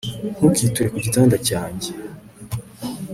[0.37, 1.89] ntukiture kugitanda cyanjye